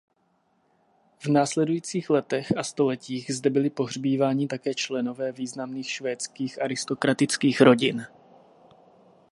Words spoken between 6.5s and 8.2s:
aristokratických rodin.